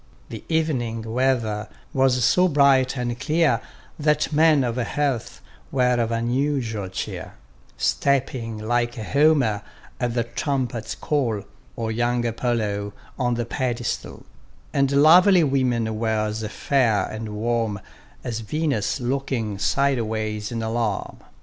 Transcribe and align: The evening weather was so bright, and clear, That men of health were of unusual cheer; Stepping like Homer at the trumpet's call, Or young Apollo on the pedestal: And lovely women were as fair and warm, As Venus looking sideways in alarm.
The 0.29 0.43
evening 0.49 1.03
weather 1.03 1.69
was 1.93 2.25
so 2.25 2.47
bright, 2.47 2.97
and 2.97 3.19
clear, 3.19 3.61
That 3.99 4.33
men 4.33 4.63
of 4.63 4.77
health 4.77 5.41
were 5.71 5.99
of 5.99 6.11
unusual 6.11 6.87
cheer; 6.87 7.33
Stepping 7.77 8.57
like 8.57 8.95
Homer 8.95 9.61
at 9.99 10.15
the 10.15 10.23
trumpet's 10.23 10.95
call, 10.95 11.43
Or 11.75 11.91
young 11.91 12.25
Apollo 12.25 12.93
on 13.19 13.35
the 13.35 13.45
pedestal: 13.45 14.25
And 14.73 14.89
lovely 14.91 15.43
women 15.43 15.99
were 15.99 16.25
as 16.25 16.43
fair 16.47 17.05
and 17.05 17.35
warm, 17.35 17.79
As 18.23 18.39
Venus 18.39 18.99
looking 18.99 19.59
sideways 19.59 20.51
in 20.51 20.63
alarm. 20.63 21.17